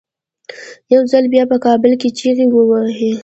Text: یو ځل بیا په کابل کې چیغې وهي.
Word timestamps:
یو 0.93 1.01
ځل 1.11 1.23
بیا 1.33 1.43
په 1.51 1.57
کابل 1.65 1.91
کې 2.01 2.09
چیغې 2.17 2.45
وهي. 2.53 3.11